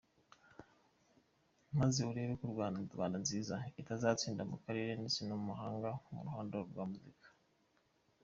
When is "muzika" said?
6.91-7.27